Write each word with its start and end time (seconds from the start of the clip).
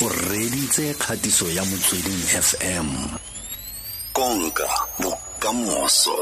o 0.00 0.08
reditse 0.08 0.94
kgatiso 0.94 1.50
ya 1.50 1.64
motsweding 1.64 2.22
fm 2.46 2.86
konka 4.12 4.68
bokamoso. 5.02 6.14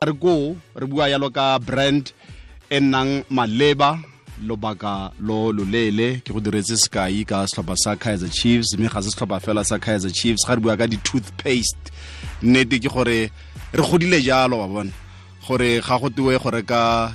Re 0.00 0.12
ko 0.12 0.56
re 0.74 0.86
bua 0.86 1.08
yalo 1.12 1.28
ka 1.30 1.58
brand 1.58 2.12
e 2.70 2.80
nnang 2.80 3.24
maleba 3.28 4.00
lobaka 4.40 5.12
lo 5.20 5.52
loleele 5.52 6.24
ke 6.24 6.32
go 6.32 6.40
diretse 6.40 6.80
sekai 6.80 7.20
ka 7.28 7.44
setlhopha 7.44 7.76
sa 7.76 7.96
kaizer 7.96 8.32
chiefs 8.32 8.72
mme 8.78 8.88
ga 8.88 9.02
se 9.04 9.12
setlhopha 9.12 9.40
fela 9.44 9.64
sa 9.64 9.76
kaizer 9.76 10.12
chiefs. 10.12 10.48
Ga 10.48 10.56
re 10.56 10.60
bua 10.60 10.80
ka 10.80 10.88
di-toothpaste 10.88 11.92
nnete 12.40 12.80
ke 12.80 12.88
gore 12.88 13.28
re 13.76 13.82
godile 13.84 14.24
jalo 14.24 14.64
wa 14.64 14.68
bone 14.72 14.92
gore 15.44 15.84
ga 15.84 16.00
go 16.00 16.08
tewe 16.08 16.40
go 16.40 16.48
ka 16.64 17.12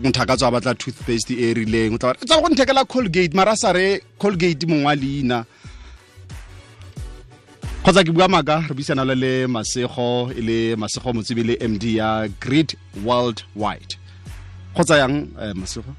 motho 0.00 0.22
a 0.22 0.50
batla 0.50 0.74
toothpaste 0.74 1.30
e 1.30 1.50
e 1.50 1.54
rileng. 1.54 1.94
O 1.94 1.98
tla 1.98 2.14
tsa 2.14 2.40
go 2.40 2.48
nthekela 2.48 2.84
colgate 2.84 3.34
mara 3.34 3.56
sa 3.56 3.72
re 3.72 4.00
colgate 4.18 4.66
mongwa 4.66 4.86
wa 4.86 4.94
leina. 4.94 5.44
Kgotsa 7.82 8.04
ke 8.04 8.12
bua 8.12 8.28
maka 8.28 8.64
re 8.68 8.74
buisana 8.74 9.04
le 9.04 9.14
le 9.14 9.46
masego 9.46 10.32
e 10.32 10.40
le 10.40 10.76
masego 10.76 11.12
motsebe 11.12 11.42
le 11.44 11.68
md 11.68 11.84
ya 11.84 12.28
great 12.40 12.74
world 13.04 13.44
wide. 13.54 13.96
Kgotsa 14.74 14.98
yang 14.98 15.28
um, 15.38 15.54
masego? 15.60 15.94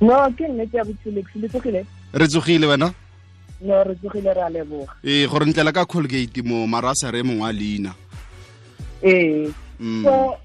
No 0.00 0.30
ke 0.32 0.48
nne 0.48 0.66
ke 0.66 0.76
ya 0.76 0.84
botselex 0.84 1.26
le 1.34 1.48
tsogile 1.48 1.86
re 2.14 2.26
tsogile 2.28 2.66
wena? 2.66 2.94
No 3.60 3.84
re 3.84 3.94
tsogile 3.94 4.34
re 4.34 4.42
a 4.42 4.48
leboga. 4.48 4.94
Ee 5.04 5.26
gore 5.26 5.46
ntlela 5.46 5.72
ka 5.72 5.84
colgate 5.84 6.42
mo 6.42 6.66
mara 6.66 6.94
sa 6.94 7.10
re 7.10 7.22
mongwa 7.22 7.46
wa 7.46 7.52
leina. 7.52 7.94
Ee. 9.02 9.50
Mm. 9.80 10.04
so 10.04 10.36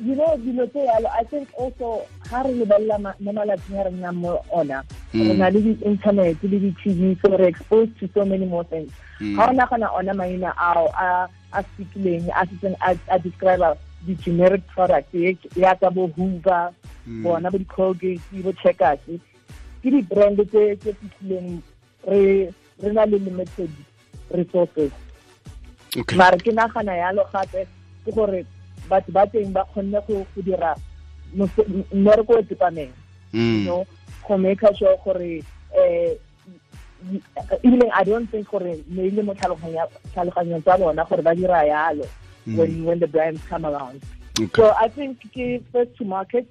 you 0.00 0.14
know 0.14 0.36
dilo 0.36 0.66
tse 0.66 0.84
yalo 0.84 1.08
i 1.20 1.24
think 1.24 1.48
also 1.58 2.02
ga 2.30 2.42
re 2.42 2.52
lebelela 2.54 2.98
mo 2.98 3.32
malatsing 3.32 3.78
a 3.78 3.84
re 3.84 3.90
nnang 3.90 4.16
mo 4.16 4.40
ona. 4.50 4.84
Mm. 5.14 5.28
re 5.28 5.34
na 5.36 5.48
le 5.48 5.60
di-internet 5.60 6.42
le 6.42 6.58
di-tv 6.58 7.16
so 7.20 7.36
re 7.36 7.46
exposed 7.46 7.92
to 7.98 8.08
so 8.14 8.24
many 8.24 8.46
more 8.46 8.64
things. 8.64 8.90
Ga 9.20 9.48
o 9.48 9.52
nagana 9.52 9.92
ona 9.92 10.14
maina 10.14 10.54
ao 10.56 10.88
a 10.96 11.28
speakileng 11.62 12.28
a 12.32 12.46
setseng 12.46 12.76
a 13.08 13.18
describe 13.18 13.78
di-generic 14.06 14.66
product 14.68 15.14
yaka 15.56 15.90
bo 15.90 16.06
hoover 16.16 16.72
Mm. 17.06 17.22
bona 17.22 17.50
bo 17.50 17.58
di-colgate 17.58 18.42
bo 18.42 18.52
checkers. 18.62 19.00
Ke 19.82 19.88
di-brand 19.90 20.38
tse 20.38 20.76
tse 20.78 20.94
fitlhileng 20.94 21.58
re 22.06 22.52
na 22.92 23.04
le 23.04 23.18
limited 23.18 23.70
resources. 24.30 24.92
Okay. 25.96 26.16
Mare 26.16 26.38
ke 26.38 26.54
nagana 26.54 26.94
yalo 26.94 27.26
gape 27.32 27.66
ke 28.06 28.10
gore 28.14 28.46
batho 28.88 29.12
ba 29.12 29.26
teng 29.26 29.52
ba 29.52 29.64
kgonne 29.64 30.00
go 30.06 30.26
go 30.34 30.42
dira. 30.42 30.76
Mmereko 31.32 32.38
o 32.38 32.42
tsepameng 32.42 32.92
hmm. 33.32 33.58
you 33.58 33.64
know 33.64 33.86
go 34.28 34.38
make 34.38 34.60
sure 34.78 34.96
gore 35.04 35.42
eh 35.76 36.14
ebile 37.64 37.90
i 37.94 38.04
don't 38.04 38.30
think 38.30 38.48
gore 38.50 38.84
ne 38.88 39.08
ile 39.08 39.22
mo 39.22 39.34
tlhaloganyong 39.34 40.62
tsa 40.62 40.78
bona 40.78 41.04
gore 41.04 41.22
ba 41.22 41.34
dira 41.34 41.64
yalo 41.64 42.06
hmm. 42.44 42.56
when 42.56 42.84
when 42.84 42.98
the 42.98 43.06
brands 43.06 43.40
come 43.48 43.66
around. 43.66 44.00
Okay. 44.38 44.50
So 44.56 44.72
I 44.80 44.88
think 44.88 45.18
ke 45.32 45.62
first 45.72 45.96
to 45.98 46.04
market 46.04 46.46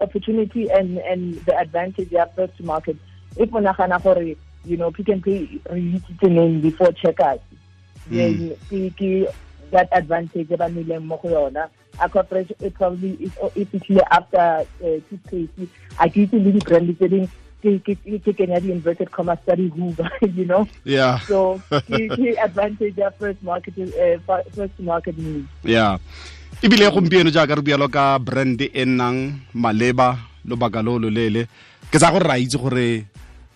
opportunity 0.00 0.70
and 0.70 0.98
and 0.98 1.34
the 1.44 1.58
advantage 1.58 2.10
ya 2.12 2.26
first 2.36 2.56
to 2.56 2.64
market. 2.64 2.96
If 3.36 3.52
o 3.52 3.58
nagana 3.58 4.02
gore 4.02 4.34
you 4.64 4.76
know 4.76 4.90
Pick 4.90 5.08
n 5.08 5.22
Pay 5.22 5.60
re 5.70 5.82
itsitse 5.98 6.30
name 6.30 6.60
before 6.60 6.92
checkers, 6.92 7.40
hmm. 8.08 8.16
then 8.16 8.56
ke 8.70 8.94
ke 8.94 9.10
that 9.70 9.88
advantage 9.92 10.50
e 10.50 10.56
ba 10.56 10.68
nnileng 10.68 11.04
mo 11.04 11.16
go 11.22 11.28
yona. 11.28 11.68
A 12.00 12.08
corporation 12.08 12.54
it 12.60 12.74
probably 12.74 13.18
is 13.18 13.32
if 13.54 13.74
it's 13.74 13.90
after 14.10 14.62
uh, 14.84 14.98
toothpaste. 15.10 15.70
A 15.98 16.06
ke 16.08 16.24
itse 16.26 16.38
le 16.38 16.50
di-brand 16.54 16.88
tse 16.94 17.08
ding 17.10 17.26
ke 17.58 17.70
ke 17.82 17.98
ke 18.22 18.30
kenya 18.38 18.62
di-inverted 18.62 19.10
commas 19.10 19.38
tsa 19.42 19.58
di-hoover, 19.58 20.06
you 20.38 20.46
know. 20.46 20.62
yeah 20.86 21.18
So 21.26 21.58
ke 21.90 22.38
advantage 22.38 22.94
ya 22.94 23.10
first 23.18 23.42
market 23.42 23.74
uh, 23.78 24.16
first 24.54 24.78
market 24.78 25.18
news. 25.18 25.46
yeah 25.66 25.98
ebile 26.62 26.86
gompieno 26.90 27.30
jaaka 27.30 27.58
re 27.58 27.62
bualo 27.62 27.86
ka 27.90 28.18
brand 28.18 28.62
e 28.62 28.82
nnang 28.86 29.42
maleba 29.54 30.18
lobaka 30.46 30.82
lo 30.82 30.98
loleele 30.98 31.46
ke 31.90 31.98
tsa 31.98 32.10
gore 32.14 32.26
ra 32.26 32.38
itse 32.38 32.58
gore 32.58 33.06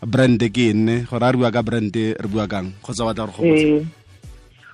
brand 0.03 0.39
ke 0.51 0.71
enne 0.75 1.07
gore 1.07 1.23
a 1.27 1.31
re 1.31 1.39
bua 1.39 1.51
ka 1.55 1.63
brand 1.63 1.95
re 1.95 2.29
bua 2.31 2.47
kang 2.51 2.75
kgotsa 2.83 3.07
batla 3.07 3.27
gore 3.31 3.39
gopotsa 3.39 3.71
Eh, 3.71 3.83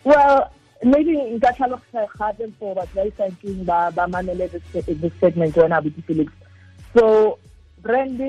well, 0.05 0.49
maybe 0.83 1.17
nka 1.35 1.53
tlhaloga 1.53 2.07
gape 2.19 2.47
for 2.59 2.75
batho 2.75 2.95
ba 2.95 3.05
isakeng 3.07 3.65
ba 3.65 4.07
mamele 4.07 4.49
this 4.49 5.13
segment 5.21 5.55
yona 5.57 5.79
abuti 5.79 6.03
Felix. 6.05 6.33
So 6.95 7.39
brand 7.83 8.21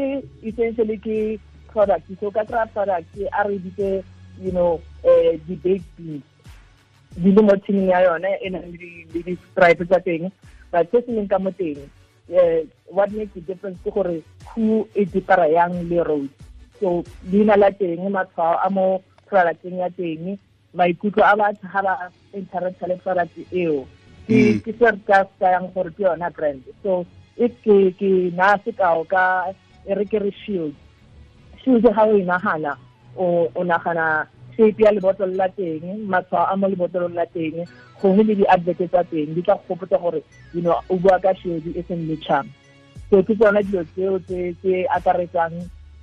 essentially 0.43 0.97
ke 0.97 1.39
product 1.69 2.09
so 2.19 2.31
ka 2.31 2.43
kry 2.45 2.65
product 2.73 3.09
a 3.17 3.41
re 3.47 3.57
bitse 3.57 4.03
you 4.41 4.51
know 4.51 4.81
eh 5.03 5.37
di 5.45 5.55
baked 5.55 5.85
beans 5.97 6.25
di 7.17 7.29
le 7.31 7.41
mo 7.41 7.53
thining 7.65 7.89
ya 7.89 8.05
yone 8.05 8.31
e 8.41 8.49
nang 8.49 8.65
le 8.71 8.77
di- 8.77 9.05
le 9.13 9.19
di-stripe 9.25 9.85
tsa 9.85 9.99
teng 10.01 10.31
but 10.71 10.89
se 10.91 11.01
se 11.05 11.11
leng 11.11 11.29
ka 11.29 11.37
mo 11.39 11.51
teng 11.53 11.77
eh, 12.29 12.65
what 12.89 13.09
makes 13.11 13.33
the 13.33 13.41
difference 13.41 13.77
ke 13.85 13.89
gore 13.93 14.21
who 14.53 14.85
e 14.93 15.05
dipara 15.05 15.49
yang 15.49 15.73
le 15.89 16.01
road 16.05 16.29
so 16.79 17.03
leina 17.29 17.57
la 17.57 17.69
teng 17.73 18.09
matshwao 18.09 18.57
a 18.61 18.69
mo 18.69 19.01
producteng 19.29 19.81
ya 19.81 19.89
teng 19.93 20.37
maikutlo 20.73 21.23
a 21.23 21.35
batho 21.35 21.67
ga 21.73 21.81
ba 21.81 22.11
interacta 22.33 22.87
le 22.87 22.95
product 22.97 23.37
eo. 23.53 23.87
Mm. 24.29 24.61
ke 24.61 24.71
ke 24.71 24.71
se 24.77 24.85
re 24.91 24.99
ka 25.07 25.25
se 25.39 25.73
gore 25.73 25.91
ke 25.91 26.03
yona 26.05 26.29
brand. 26.29 26.63
So 26.83 27.05
if 27.37 27.51
ke 27.63 27.93
ke 27.99 28.31
na 28.33 28.57
sekao 28.61 29.07
ka 29.09 29.53
e 29.85 29.93
re 29.93 30.05
ke 30.05 30.19
re 30.21 30.31
shield. 30.45 30.75
Shield 31.63 31.83
ga 31.83 32.03
o 32.05 32.13
inagana 32.13 32.77
o 33.17 33.49
o 33.55 33.63
nagana 33.63 34.27
shape 34.59 34.83
ya 34.83 34.91
lebotolo 34.91 35.35
la 35.35 35.47
teng 35.47 36.05
matshwao 36.07 36.51
a 36.51 36.55
mo 36.57 36.67
lebotolong 36.67 37.15
la 37.15 37.25
teng 37.25 37.65
gongwe 38.01 38.23
le 38.23 38.35
di-advert 38.35 38.81
tsa 38.91 39.03
teng 39.03 39.33
di 39.35 39.41
tla 39.41 39.55
go 39.55 39.75
gopotsa 39.75 39.97
gore 39.97 40.21
you 40.53 40.61
know 40.61 40.75
o 40.89 40.95
bua 40.95 41.19
ka 41.19 41.33
shield 41.33 41.63
e 41.75 41.83
seng 41.87 42.03
charm 42.21 42.47
so 43.09 43.23
ke 43.23 43.35
tsona 43.35 43.63
dilo 43.63 43.83
tseo 43.95 44.19
tse 44.27 44.85
akaretsang 44.95 45.55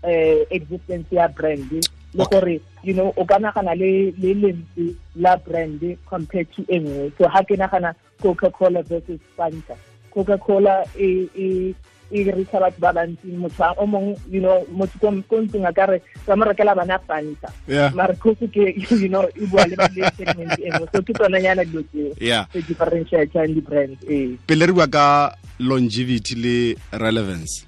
eh 0.03 0.44
existence 0.50 1.06
ya 1.12 1.28
brand 1.28 1.69
le 2.16 2.25
gore 2.25 2.60
you 2.82 2.94
know 2.94 3.12
o 3.16 3.25
ka 3.25 3.38
nagana 3.38 3.75
le 3.75 4.12
le 4.19 4.34
lentse 4.34 4.94
la 5.16 5.37
brand 5.37 5.81
compared 6.09 6.47
to 6.53 6.62
e 6.69 6.78
nngwe. 6.78 7.12
So 7.19 7.28
ha 7.28 7.43
ke 7.43 7.56
nagana 7.56 7.94
coca-cola 8.22 8.82
versus 8.82 9.21
fanta. 9.37 9.75
Coca-cola 10.10 10.84
e 10.99 11.28
e 11.37 11.75
e 12.10 12.22
recha 12.25 12.60
batho 12.60 12.81
ba 12.81 12.93
bantsi. 12.93 13.27
Motho 13.37 13.75
o 13.78 13.87
mongwe 13.87 14.16
you 14.31 14.41
know 14.41 14.65
motho 14.72 14.99
ko 15.00 15.43
ntlong 15.43 15.69
a 15.69 15.72
ka 15.72 15.87
re 15.87 16.00
ka 16.27 16.37
mo 16.37 16.44
rekela 16.44 16.75
bana 16.75 16.99
fanta. 16.99 17.53
Mare 17.94 18.15
kose 18.16 18.48
ke 18.48 18.75
you 18.91 19.09
know 19.09 19.28
e 19.37 19.47
bua 19.47 19.66
le 19.66 19.77
le 19.77 20.10
segment 20.16 20.59
e 20.59 20.71
nngwe. 20.71 20.88
So 20.93 21.03
ke 21.03 21.12
tsona 21.12 21.41
nyana 21.41 21.65
dilo 21.65 21.83
tseo 21.83 22.15
di 22.15 22.31
tse 22.31 22.62
differentiatang 22.69 23.54
di-brand 23.54 23.97
e. 24.09 24.38
Pele 24.47 24.66
re 24.66 24.72
bua 24.72 24.87
ka 24.87 25.37
longevity 25.59 26.34
le 26.34 26.77
relevance. 26.93 27.66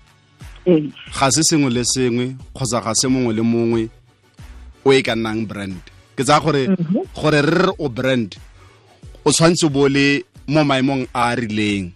Ee. 0.66 0.88
Ga 1.12 1.30
se 1.30 1.42
sengwe 1.42 1.70
le 1.70 1.84
sengwe 1.84 2.36
kgotsa 2.54 2.80
ga 2.80 2.94
se 2.94 3.08
mongwe 3.08 3.34
le 3.34 3.42
mongwe 3.42 3.88
o 4.88 4.92
e 4.92 5.02
ka 5.04 5.12
nnang 5.14 5.44
brand. 5.44 5.76
Ke 6.16 6.24
tsaya 6.24 6.40
gore 6.40 6.62
gore 7.14 7.40
re 7.44 7.54
re 7.68 7.72
o 7.78 7.88
brand 7.92 8.32
o 9.24 9.30
tshwanetse 9.30 9.68
bo 9.68 9.84
le 9.88 10.24
mo 10.48 10.64
maemong 10.64 11.04
a 11.12 11.28
a 11.32 11.36
rileng. 11.36 11.92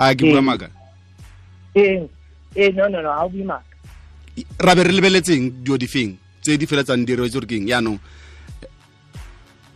A 0.00 0.14
ke 0.16 0.24
bua 0.24 0.40
maka 0.40 0.68
ee 1.76 2.00
ee 2.56 2.72
no 2.72 2.88
no 2.88 2.98
no 3.04 3.12
ha 3.12 3.24
o 3.24 3.28
buimaka 3.28 3.68
ra 4.58 4.72
be 4.74 4.82
re 4.88 4.92
lebeletseng 4.96 5.60
dio 5.62 5.76
difeng 5.76 6.16
tse 6.40 6.56
di 6.56 6.64
feletsang 6.66 7.04
di 7.04 7.12
retse 7.14 7.36
gore 7.36 7.46
keng 7.46 7.68
yaanong 7.68 7.98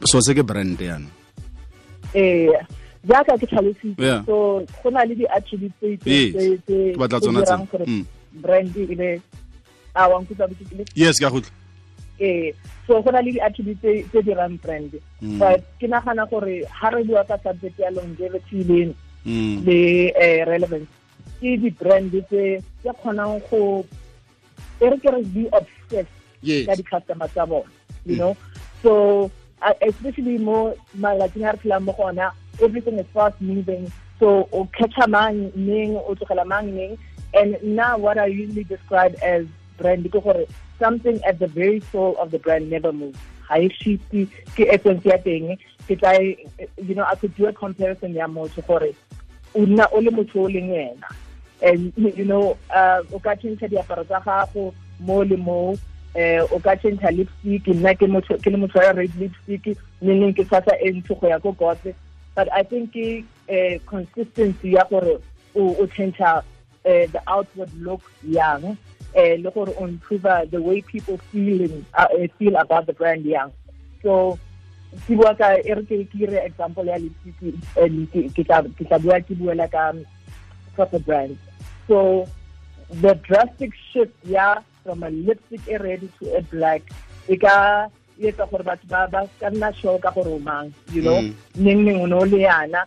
so 0.04 0.20
se 0.24 0.32
ke 0.34 0.42
brand 0.42 0.80
yaanong. 0.80 1.12
Ee 2.16 2.48
jaaka 3.04 3.36
ke 3.38 3.46
tlhalositse 3.46 4.24
so 4.26 4.64
go 4.82 4.88
na 4.90 5.04
le 5.04 5.14
di-attribute 5.14 5.72
tse 5.76 6.32
tse- 6.32 6.58
tse 6.66 6.96
batla 6.98 7.20
tsona 7.20 7.40
gore 7.44 7.84
Mm. 7.86 8.04
brand 8.40 8.72
e 8.76 8.94
le 8.96 9.10
a 9.94 10.08
wankutsa 10.08 10.48
yes 10.96 11.20
ka 11.20 11.28
gotlhe 11.30 11.52
ee 12.20 12.52
so 12.86 13.02
go 13.02 13.10
na 13.10 13.20
le 13.20 13.32
di-attributes 13.32 13.80
tse- 13.82 14.04
tse 14.10 14.22
dirang 14.22 14.56
brand. 14.62 14.92
Mm. 15.22 15.38
but 15.38 15.60
ke 15.80 15.86
nagana 15.88 16.28
gore 16.30 16.62
ha 16.70 16.88
re 16.90 17.02
bua 17.04 17.24
ka 17.24 17.36
subject 17.42 17.78
ya 17.78 17.90
longevity 17.90 18.64
le 18.64 18.94
Mm. 19.24 19.64
le 19.64 20.12
eh, 20.20 20.44
relevance 20.44 20.90
ke 21.40 21.56
di-brand 21.56 22.12
tse 22.12 22.60
tse 22.82 22.90
kgonang 23.00 23.40
go 23.50 23.84
e 24.80 24.86
re 24.90 24.96
ke 25.00 25.08
re 25.10 25.22
be 25.34 25.48
obsessed 25.52 26.12
ka 26.66 26.74
di-customer 26.76 27.28
tsa 27.32 27.46
bona 27.46 27.70
you 28.04 28.16
know? 28.20 28.36
So 28.84 29.30
especially 29.80 30.36
mo 30.36 30.76
malatsing 30.92 31.48
a 31.48 31.56
re 31.56 31.58
phelang 31.64 31.88
mo 31.88 31.92
gona 31.96 32.32
everything 32.60 32.98
is 33.00 33.06
fast 33.16 33.40
moving. 33.40 33.88
So 34.20 34.44
o 34.52 34.68
catcha 34.76 35.08
mang 35.08 35.50
neng 35.56 35.96
o 35.96 36.12
tlogela 36.14 36.44
mang 36.46 36.68
neng? 36.76 36.98
And 37.32 37.56
now 37.64 37.96
what 37.96 38.18
i 38.18 38.26
usually 38.26 38.62
describe 38.64 39.16
as 39.24 39.46
brand 39.78 40.10
gore 40.10 40.46
something 40.78 41.22
at 41.24 41.38
the 41.38 41.46
very 41.46 41.80
soul 41.92 42.16
of 42.18 42.30
the 42.30 42.38
brand 42.38 42.70
never 42.70 42.92
moves. 42.92 43.18
Ga 43.48 43.60
e 43.60 43.68
shifte 43.68 44.28
ke 44.56 44.68
essence 44.68 45.04
ya 45.04 45.18
teng. 45.18 45.58
Ke 45.88 45.98
tla 46.00 46.12
you 46.20 46.94
know 46.94 47.04
i 47.04 47.14
could 47.14 47.34
do 47.36 47.46
a 47.46 47.52
comparison 47.52 48.14
ya 48.14 48.26
motho 48.26 48.66
gore 48.66 48.94
o 49.54 49.66
nna 49.66 49.88
o 49.92 50.00
le 50.00 50.10
motho 50.10 50.44
o 50.44 50.48
leng 50.48 50.96
and 51.62 51.92
you 51.96 52.24
know 52.24 52.56
uh 52.70 53.02
o 53.12 53.18
ka 53.18 53.34
tšhentšha 53.36 53.68
diaparo 53.68 54.04
tsa 54.04 54.20
gago 54.24 54.74
mo 55.00 55.22
le 55.22 55.36
mo 55.36 55.76
eh 56.14 56.40
o 56.50 56.58
ka 56.58 56.74
change 56.76 57.02
lipstick 57.10 57.66
nna 57.66 57.94
ke 57.94 58.06
motho 58.06 58.38
ke 58.38 58.50
le 58.50 58.58
motho 58.58 58.82
ya 58.82 58.92
red 58.92 59.14
lipstick 59.18 59.76
meaning 60.00 60.34
ke 60.34 60.44
tshwasa 60.44 60.76
e 60.80 60.90
ntsho 60.90 61.18
go 61.20 61.28
ya 61.28 61.38
but 62.34 62.48
i 62.52 62.62
think 62.62 62.92
ke 62.92 63.24
eh 63.48 63.78
consistency 63.86 64.74
ya 64.74 64.84
gore 64.90 65.18
o 65.54 65.86
change 65.86 66.18
the 66.84 67.22
outward 67.26 67.70
look 67.80 68.02
young 68.22 68.64
eh 68.64 68.76
le 69.14 69.50
gore 69.50 69.72
o 69.78 69.86
improve 69.86 70.50
the 70.50 70.60
way 70.60 70.80
people 70.82 71.18
feel 71.30 71.70
uh, 71.94 72.08
feel 72.38 72.56
about 72.56 72.86
the 72.86 72.92
brand 72.92 73.24
young 73.24 73.52
so 74.02 74.38
ke 75.06 75.14
bua 75.18 75.34
ka 75.34 75.58
e 75.58 75.74
re 75.74 75.82
ke 75.82 75.96
ke 76.10 76.26
re 76.30 76.38
example 76.46 76.86
ya 76.86 76.98
lipstick 77.02 77.58
and 77.76 78.06
ke 78.10 78.42
tla 78.46 78.98
bua 78.98 79.18
ke 79.20 79.34
buela 79.34 79.66
ka 79.70 79.90
proper 80.74 80.98
brand. 80.98 81.38
So 81.88 82.26
the 82.90 83.14
drastic 83.26 83.72
shift 83.90 84.14
ya 84.24 84.62
from 84.82 85.02
a 85.02 85.10
lipstick 85.10 85.66
e 85.66 85.76
ready 85.78 86.10
to 86.18 86.38
a 86.38 86.42
black 86.46 86.82
e 87.26 87.36
ka 87.36 87.88
etsa 88.20 88.46
gore 88.50 88.62
batho 88.62 88.86
ba 88.86 89.08
ba 89.10 89.26
ka 89.40 89.50
nna 89.50 89.74
sure 89.74 89.98
ka 89.98 90.14
gore 90.14 90.30
o 90.30 90.38
mang 90.38 90.70
you 90.94 91.02
know? 91.02 91.18
Neng 91.58 91.84
neng 91.84 92.00
o 92.02 92.06
ne 92.06 92.14
o 92.14 92.24
le 92.24 92.38
yana 92.46 92.86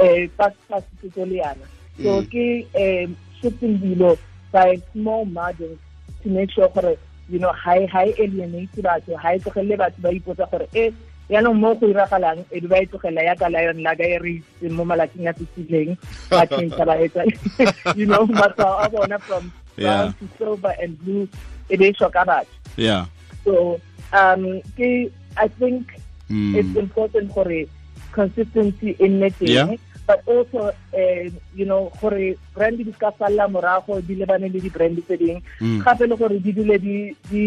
um 0.00 0.28
fast 0.40 0.56
fast 0.68 0.88
o 1.04 1.24
le 1.28 1.44
yana. 1.44 1.66
So 2.00 2.24
ke 2.32 2.64
um 2.72 3.16
shifting 3.40 3.76
dilo 3.76 4.16
by 4.52 4.76
small 4.92 5.24
margins 5.24 5.78
to 6.22 6.28
make 6.28 6.50
sure 6.52 6.68
gore 6.74 6.96
you 7.28 7.38
know 7.38 7.52
high 7.52 7.86
high 7.86 8.12
alienate 8.18 8.82
batho 8.86 9.16
ha 9.16 9.32
e 9.34 9.38
tlogelele 9.40 9.76
batho 9.82 9.98
ba 10.04 10.10
ipotsa 10.12 10.46
gore 10.52 10.66
e 10.74 10.92
yaanong 11.32 11.58
mo 11.62 11.74
go 11.80 11.86
iragalang 11.88 12.44
e 12.52 12.60
ba 12.72 12.82
e 12.82 12.86
tlogela 12.86 13.22
ya 13.28 13.34
ka 13.34 13.48
lion 13.48 13.80
la 13.82 13.94
ka 13.96 14.04
e 14.04 14.18
re 14.24 14.32
itseng 14.38 14.74
mo 14.76 14.84
malatsing 14.84 15.28
a 15.30 15.32
fetileng 15.32 15.96
ba 16.30 16.44
change 16.46 16.76
ba 16.76 16.94
etsa 17.06 17.24
you 17.98 18.06
know 18.06 18.26
matshwao 18.26 18.84
a 18.84 18.88
bona 18.92 19.18
from 19.18 19.48
brown 19.76 20.12
to 20.20 20.28
silver 20.38 20.74
and 20.82 20.98
blue 21.00 21.24
e 21.72 21.76
be 21.80 21.88
e 21.88 21.94
shoka 21.96 22.24
batho 22.26 22.52
yeah 22.76 23.06
so 23.44 23.80
um 24.12 24.60
ke 24.76 25.08
i 25.36 25.48
think 25.58 25.98
Mm. 26.32 26.54
it's 26.56 26.76
important 26.80 27.28
gore 27.34 27.68
consistency 28.16 28.96
in 29.04 29.20
nne 29.20 29.28
teng 29.36 29.48
Yeah. 29.52 29.68
But 30.12 30.20
also 30.28 30.60
uh, 30.92 31.24
you 31.56 31.64
know 31.64 31.88
gore 32.00 32.36
brand 32.54 32.76
di 32.76 32.92
ska 32.92 33.12
falla 33.16 33.48
morago 33.48 34.00
di 34.04 34.14
lebane 34.20 34.52
le 34.52 34.60
di 34.60 34.68
brand 34.68 35.00
tse 35.00 35.16
ding. 35.16 35.40
Mm. 35.60 35.80
gape 35.80 36.04
le 36.06 36.16
gore 36.16 36.36
di 36.36 36.52
dule 36.52 36.76
di 36.76 37.16
di 37.32 37.44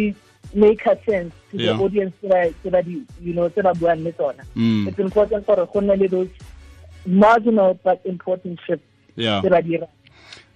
make 0.53 0.85
a 0.89 0.97
sense 1.05 1.33
to 1.51 1.57
Yeah. 1.57 1.77
the 1.77 1.83
audience 1.83 2.13
tse 2.17 2.27
ba 2.33 2.41
tse 2.49 2.69
ba 2.73 2.81
di 2.81 3.05
you 3.21 3.33
know 3.37 3.45
tse 3.49 3.61
ba 3.61 3.73
buang 3.77 4.01
le 4.01 4.11
tsona. 4.17 4.41
Mm. 4.57 4.89
it's 4.89 4.99
important 4.99 5.45
gore 5.45 5.65
go 5.69 5.79
nne 5.81 5.95
le 6.01 6.07
those 6.09 6.33
marginal 7.05 7.77
but 7.85 8.01
important 8.05 8.57
shifts 8.65 8.89
yeah. 9.15 9.41
tse 9.45 9.49
ba 9.53 9.61
dirang 9.61 9.93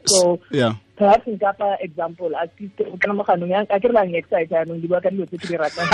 so 0.10 0.40
yeah. 0.50 0.74
perhaps 0.98 1.28
nka 1.30 1.54
fa 1.62 1.78
example 1.86 2.34
least 2.58 2.82
o 2.82 2.98
kana 2.98 3.14
moganong 3.14 3.54
a 3.70 3.78
ke 3.78 3.86
re 3.86 3.94
bang 3.94 4.18
excite 4.18 4.50
yaanong 4.50 4.82
di 4.82 4.88
bua 4.90 5.04
ka 5.04 5.14
dilo 5.14 5.30
tse 5.30 5.38
ke 5.38 5.46
di 5.46 5.58
ratang. 5.62 5.90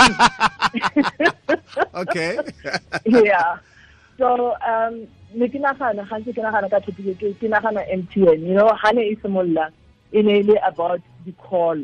Okay. 1.96 2.38
Yeah. 3.04 3.60
So 4.18 4.56
um 4.64 5.08
ne 5.34 5.48
ke 5.48 5.58
nagana 5.58 6.04
gantsi 6.08 6.32
ke 6.34 6.42
nagana 6.42 6.70
ka 6.70 6.78
topic 6.80 7.18
ke 7.18 7.48
nagana 7.48 7.82
MTN 7.90 8.46
you 8.46 8.54
know 8.54 8.68
ha 8.74 8.90
ne 8.92 9.02
e 9.12 9.16
simolola 9.16 9.70
e 10.12 10.22
ne 10.22 10.38
e 10.40 10.42
le 10.42 10.56
about 10.66 11.00
the 11.24 11.32
call 11.32 11.78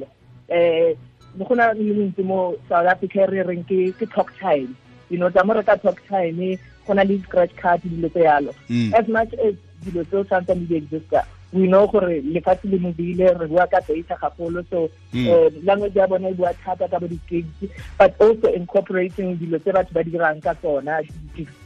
eh 0.48 0.94
mo 1.36 1.44
gona 1.44 1.72
le 1.74 2.06
ntse 2.08 2.22
mo 2.24 2.54
South 2.68 2.86
Africa 2.86 3.26
re 3.26 3.42
reng 3.42 3.64
ke 3.64 4.06
talk 4.14 4.32
time. 4.38 4.76
You 5.08 5.18
know 5.18 5.30
tsa 5.30 5.44
mo 5.44 5.54
re 5.54 5.62
ka 5.62 5.76
talk 5.76 6.00
time 6.08 6.58
go 6.86 6.92
na 6.94 7.02
le 7.02 7.18
scratch 7.22 7.54
card 7.56 7.80
dilo 7.82 8.08
tse 8.12 8.20
yalo. 8.24 8.52
Mm. 8.68 8.92
as 8.94 9.08
much 9.08 9.32
as 9.34 9.54
dilo 9.84 10.04
tseo 10.04 10.24
santsane 10.24 10.66
di 10.68 10.76
exista 10.80 11.24
we 11.52 11.66
know 11.66 11.86
gore 11.86 12.20
lefatshe 12.22 12.64
le 12.70 12.78
mobile 12.78 13.34
re 13.38 13.46
bua 13.46 13.66
ka 13.66 13.80
data 13.80 14.16
gagolo 14.22 14.64
so 14.70 14.88
Mm. 15.12 15.28
um 15.28 15.64
language 15.64 15.96
ya 15.98 16.06
bona 16.06 16.28
e 16.28 16.34
bua 16.34 16.52
thata 16.64 16.88
ka 16.88 16.98
bo 16.98 17.06
di-gigs 17.06 17.68
but 17.98 18.14
also 18.20 18.48
incorporating 18.52 19.36
dilo 19.36 19.58
tse 19.60 19.72
batho 19.72 19.92
ba 19.92 20.02
di 20.02 20.10
dirang 20.10 20.40
ka 20.42 20.54
tsona 20.54 21.02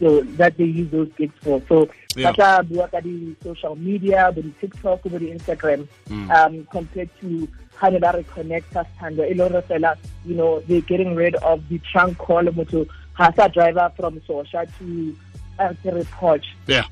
so 0.00 0.20
that 0.36 0.56
they 0.56 0.64
use 0.66 0.90
those 0.90 1.08
gigs 1.16 1.34
for 1.42 1.62
so 1.68 1.86
ba 2.16 2.32
tla 2.34 2.62
bua 2.66 2.88
ka 2.90 3.00
di-social 3.00 3.76
media 3.76 4.32
bo 4.34 4.42
di-tiktok 4.42 5.02
bo 5.06 5.18
di-instagram 5.18 5.86
Mm. 6.10 6.30
um 6.30 6.54
compared 6.74 7.08
to 7.20 7.46
how 7.78 7.88
ne 7.90 7.98
ba 8.02 8.10
re 8.18 8.24
connecta 8.34 8.82
stando 8.96 9.22
e 9.22 9.34
le 9.34 9.46
gore 9.48 9.62
fela 9.70 9.94
you 10.26 10.34
know 10.34 10.58
they're 10.66 10.80
getting 10.90 11.14
rid 11.14 11.34
of 11.46 11.62
the 11.68 11.78
trunk 11.86 12.18
call 12.18 12.42
motho 12.50 12.82
ga 13.18 13.30
sa 13.36 13.46
driver 13.48 13.86
from 13.96 14.18
sosha 14.26 14.66
to 14.78 15.14
uh, 15.62 15.70
to 15.82 15.90
report 15.94 16.42
yeah 16.66 16.82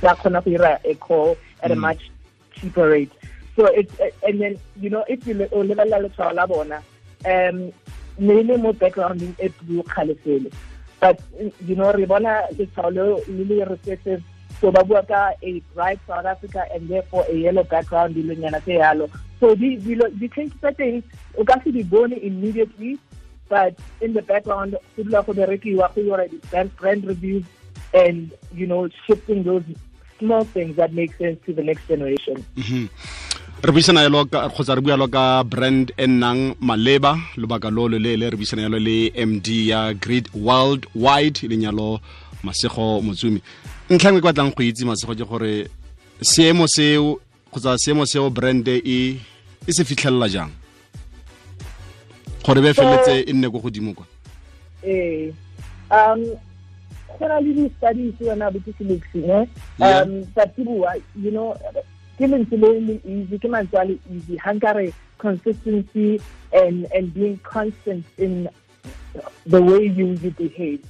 tla 0.00 0.12
kgona 0.20 0.44
go 0.44 0.50
ira 0.52 0.76
a 0.84 0.94
call 1.00 1.36
at 1.62 1.70
a 1.72 1.74
Mm. 1.74 1.80
much 1.80 2.02
cheaper 2.60 2.88
rate. 2.88 3.12
So 3.56 3.66
it's 3.66 3.94
and 4.22 4.40
then 4.40 4.58
you 4.80 4.90
know 4.90 5.04
if 5.08 5.26
you 5.26 5.34
o 5.52 5.62
lebelela 5.62 6.02
letshwao 6.02 6.34
la 6.34 6.46
bona 6.46 6.82
um 7.24 7.72
ne 8.18 8.42
le 8.42 8.58
mo 8.58 8.72
backgrounding 8.72 9.34
e 9.38 9.48
blue 9.62 9.84
but 11.00 11.20
you 11.64 11.76
know 11.76 11.92
re 11.92 12.04
bona 12.04 12.42
letshwao 12.52 12.90
le 12.94 13.44
le 13.44 13.64
recessive 13.64 14.22
so 14.60 14.70
ba 14.70 14.82
bua 14.84 15.04
a 15.42 15.62
bright 15.74 16.00
south 16.06 16.26
africa 16.26 16.64
and 16.74 16.88
therefore 16.88 17.24
a 17.28 17.34
yellow 17.34 17.64
background 17.64 18.16
dilonyana 18.16 18.60
tse 18.62 18.78
yalo. 18.78 19.10
So 19.40 19.54
di-change 19.54 20.52
tsa 20.60 20.72
teng 20.72 21.02
o 21.38 21.44
ka 21.44 21.60
se 21.62 21.70
di 21.70 21.82
bone 21.82 22.12
immediately 22.12 22.98
but 23.48 23.78
in 24.00 24.14
the 24.14 24.22
background 24.22 24.76
go 24.96 25.02
dula 25.02 25.22
go 25.22 25.32
berekiwa 25.32 25.94
go 25.94 26.00
yora 26.00 26.28
di-brand 26.30 26.74
brand 26.76 27.04
reviews 27.04 27.44
and 27.92 28.32
you 28.54 28.66
know 28.66 28.88
shifting 29.06 29.42
those 29.44 29.62
small 30.18 30.44
things 30.44 30.76
that 30.76 30.92
make 30.92 31.12
sense 31.16 31.38
to 31.46 31.52
the 31.52 31.62
next 31.62 31.86
generation. 31.88 32.44
Re 33.62 33.72
buisana 33.72 34.02
yalo 34.02 34.24
kgotsa 34.24 34.74
re 34.74 34.80
bua 34.80 34.92
yalo 34.92 35.08
ka 35.08 35.42
brand 35.44 35.92
e 35.96 36.06
nnang 36.06 36.56
maleba 36.60 37.18
lobaka 37.36 37.70
lo 37.70 37.88
lo 37.88 37.98
leele 37.98 38.30
re 38.30 38.36
buisana 38.36 38.62
yalo 38.62 38.78
le 38.78 39.12
md 39.26 39.48
ya 39.68 39.94
grid 39.94 40.28
world 40.34 40.86
wide 40.94 41.40
e 41.42 41.48
leng 41.48 41.62
yalo 41.62 42.00
masego 42.42 43.00
motsumi. 43.00 43.40
Ntlha 43.90 44.12
ngwe 44.12 44.20
ke 44.20 44.26
batlang 44.26 44.54
go 44.54 44.62
itse 44.62 44.84
masego 44.84 45.14
ke 45.14 45.24
gore 45.24 45.68
seemo 46.20 46.68
seo 46.68 47.20
kgotsa 47.50 47.78
seemo 47.78 48.06
seo 48.06 48.30
brand 48.30 48.68
e 48.68 49.20
e 49.66 49.72
se 49.72 49.84
fitlhelela 49.84 50.28
jang? 50.28 50.50
Gore 52.44 52.60
be 52.60 52.74
feletse 52.74 53.24
e 53.24 53.32
nne 53.32 53.48
ko 53.50 53.58
godimo 53.58 53.94
kwa? 53.94 54.04
Eh 54.84 55.32
um 55.90 56.36
go 57.18 57.28
na 57.28 57.38
le 57.40 57.52
di-studies 57.54 58.14
yona 58.20 58.50
bo 58.52 58.58
ke 58.60 58.74
felix 58.78 59.02
ne 59.14 59.46
um 59.80 60.24
but 60.34 60.50
you 60.58 61.30
know 61.30 61.56
ke 62.18 62.26
lentswe 62.30 62.58
le 62.62 62.70
le 62.88 63.00
easy 63.04 63.38
ke 63.38 63.48
mantswe 63.50 63.80
a 63.80 63.84
le 63.84 63.98
easy. 64.14 64.36
Ha 64.36 64.52
nkare 64.52 64.92
consistency 65.18 66.20
and 66.52 66.86
and 66.94 67.14
being 67.14 67.38
constant 67.42 68.04
in 68.18 68.48
the 69.46 69.62
way 69.62 69.86
you 69.86 70.06
you 70.22 70.30
behave. 70.30 70.82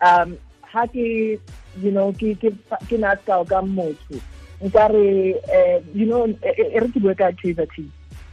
Um 0.00 0.38
ha 0.62 0.86
ke 0.86 1.38
you 1.82 1.90
know 1.90 2.12
ke 2.12 2.34
ke 2.40 2.52
ke 2.88 2.98
na 2.98 3.14
ska 3.22 3.44
ka 3.44 3.60
motho. 3.62 4.20
Nkare 4.62 5.36
eh 5.48 5.80
you 5.94 6.06
know 6.06 6.26
e 6.26 6.78
re 6.80 6.88
ke 6.88 7.00
bua 7.00 7.14
ka 7.14 7.30
Chiefs 7.42 7.80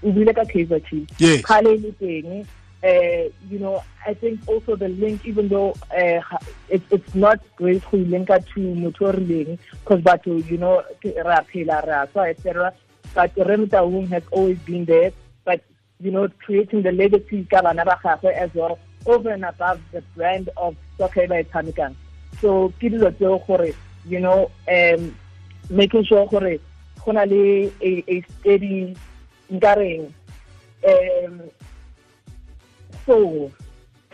o 0.04 0.12
buile 0.12 0.34
ka 0.36 0.44
Kaizer 0.46 0.80
Chiefs 0.88 1.20
Yes. 1.20 1.42
kgale 1.42 1.74
e 1.74 1.78
le 1.78 1.92
teng 2.00 2.46
uh, 2.84 3.30
you 3.50 3.60
know, 3.60 3.84
I 4.06 4.14
think 4.14 4.40
also 4.48 4.76
the 4.76 4.90
link, 4.90 5.26
even 5.26 5.48
though 5.48 5.74
uh, 5.92 6.22
it, 6.70 6.82
it's 6.92 7.16
not 7.16 7.40
great 7.56 7.82
to 7.90 7.98
link 7.98 8.30
it 8.30 8.46
to 8.54 8.76
motoring, 8.76 9.58
because 9.72 10.02
but 10.02 10.26
you 10.28 10.58
know, 10.58 10.84
etc. 12.30 12.74
But 13.14 13.36
Remta 13.36 13.90
Wong 13.90 14.08
has 14.08 14.24
always 14.32 14.60
been 14.60 14.86
there. 14.86 15.12
But 15.44 15.64
you 16.00 16.12
know, 16.12 16.28
creating 16.40 16.84
the 16.84 16.92
legacy 16.92 17.48
as 17.50 18.54
well, 18.54 18.80
over 19.06 19.32
and 19.32 19.46
above 19.46 19.82
the 19.92 20.02
brand 20.16 20.50
of 20.58 20.76
soccer 20.98 21.28
by 21.28 21.44
Tamikan. 21.44 21.96
So 22.40 22.74
you 24.06 24.20
know, 24.20 24.52
um, 24.72 25.16
making 25.70 26.06
sure 26.06 26.28
a, 27.82 28.04
a 28.08 28.22
steady 28.40 28.96
um 30.86 31.42
soul 33.08 33.52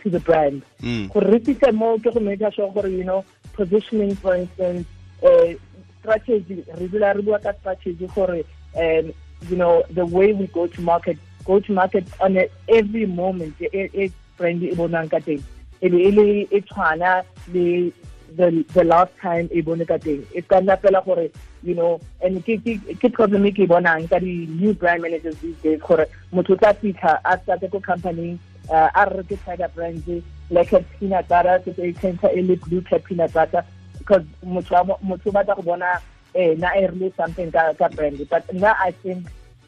to 0.02 0.10
the 0.10 0.20
brand. 0.20 0.62
Mm. 0.80 1.12
gore 1.12 1.28
re 1.34 1.38
fitlhe 1.48 1.74
mo 1.82 1.98
ke 1.98 2.14
go 2.14 2.20
make 2.20 2.48
sure 2.54 2.70
gore 2.78 2.88
you 2.88 3.04
know 3.04 3.24
positioning 3.52 4.14
for 4.16 4.34
instance 4.36 4.86
uh, 5.22 5.52
strategy 6.00 6.64
re 6.80 6.88
dula 6.94 7.14
re 7.18 7.22
bua 7.28 7.38
ka 7.46 7.52
strategy 7.60 8.08
gore 8.14 8.40
um, 8.76 9.12
you 9.50 9.56
know 9.56 9.82
the 9.90 10.06
way 10.06 10.32
we 10.32 10.46
go 10.58 10.66
to 10.66 10.80
market 10.92 11.18
go 11.44 11.60
to 11.60 11.72
market 11.72 12.04
on 12.20 12.36
a, 12.36 12.48
every 12.68 13.06
moment 13.06 13.54
e 13.60 14.10
brand 14.36 14.62
e 14.62 14.74
bonang 14.74 15.10
ka 15.10 15.18
teng. 15.18 15.42
E 15.80 15.88
be 15.88 16.06
e 16.08 16.10
le 16.10 16.26
e 16.50 16.60
tshwana 16.60 17.24
le 17.52 17.92
the 18.36 18.64
the 18.74 18.84
last 18.84 19.12
time 19.22 19.48
e 19.52 19.60
bone 19.60 19.84
ka 19.86 19.98
teng. 20.06 20.24
E 20.34 20.42
ka 20.42 20.60
nna 20.60 20.76
fela 20.84 21.04
gore 21.04 21.28
you 21.62 21.74
know 21.74 22.00
and 22.20 22.44
ke 22.44 22.58
ke 22.64 22.98
ke 23.02 23.12
problem 23.12 23.46
e 23.46 23.52
ke 23.58 23.68
bonang 23.74 24.08
ka 24.08 24.18
di 24.18 24.34
new 24.46 24.74
brand 24.74 25.02
managers 25.02 25.38
these 25.44 25.56
days 25.68 25.80
gore 25.80 26.06
motho 26.32 26.56
o 26.56 26.60
tla 26.64 26.74
fitlha 26.82 27.14
a 27.24 27.38
starte 27.44 27.70
ko 27.70 27.80
company 27.80 28.34
a 28.70 29.04
re 29.10 29.22
ke 29.24 29.36
tiger 29.44 29.68
brands 29.74 30.06
like 30.50 30.72
a 30.72 30.80
peanut 30.98 31.28
butter 31.28 31.60
se 31.64 31.72
tse 31.72 31.92
tshenta 32.00 32.28
e 32.36 32.42
le 32.42 32.56
blue 32.56 32.80
cap 32.82 33.02
peanut 33.04 33.32
butter 33.32 33.64
because 33.98 34.24
motho 34.44 34.98
motho 35.02 35.28
o 35.28 35.32
batla 35.32 35.56
go 35.56 35.62
bona 35.62 36.00
eh 36.34 36.54
na 36.58 36.68
e 36.76 36.86
rile 36.86 37.12
something 37.16 37.50
ka 37.52 37.72
ka 37.78 37.88
brand 37.88 38.20
but 38.28 38.52
now 38.54 38.74
i 38.80 38.90
think 38.90 39.26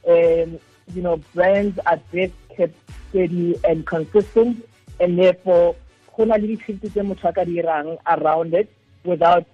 um 0.09 0.59
you 0.95 1.03
know 1.03 1.17
brands 1.35 1.79
are 1.87 2.01
best 2.13 2.33
kept 2.57 2.75
steady 3.09 3.55
and 3.69 3.87
consistent 3.87 4.65
and 5.01 5.19
therefore 5.19 5.75
go 6.17 6.25
na 6.25 6.37
le 6.37 6.47
di-shift 6.47 6.81
tse 6.85 7.03
motho 7.03 7.29
a 7.29 7.33
ka 7.33 7.45
di 7.45 7.61
irang 7.63 7.97
around 8.17 8.55
it 8.55 8.69
without 9.05 9.45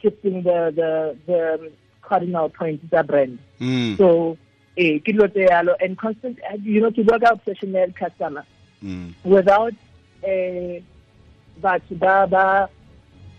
shifting 0.00 0.42
the 0.42 0.58
the 0.76 0.90
the 1.26 1.70
cardinal 2.02 2.48
points 2.48 2.82
tsa 2.90 3.02
brand 3.02 3.38
Mm. 3.62 3.94
so 3.96 4.36
eh 4.76 4.98
ke 4.98 5.12
dilo 5.14 5.28
tse 5.30 5.46
yalo 5.46 5.74
and 5.80 5.94
constant 5.98 6.38
you 6.64 6.80
know 6.80 6.90
to 6.90 7.02
work 7.10 7.22
out 7.22 7.38
obsessional 7.38 7.94
customer 7.94 8.42
Mm. 8.42 8.51
Without 9.24 9.74
eh 10.22 10.82
batho 11.62 11.94
ba 11.98 12.26
ba 12.26 12.68